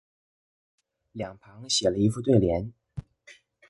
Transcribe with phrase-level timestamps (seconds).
[1.11, 2.73] 兩旁寫了一副對聯